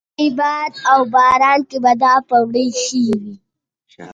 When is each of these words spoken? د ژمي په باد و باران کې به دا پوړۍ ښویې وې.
د 0.03 0.03
ژمي 0.03 0.27
په 0.37 0.37
باد 0.39 0.71
و 0.97 0.99
باران 1.13 1.59
کې 1.69 1.77
به 1.83 1.93
دا 2.01 2.13
پوړۍ 2.27 2.67
ښویې 2.81 3.15
وې. 3.21 3.35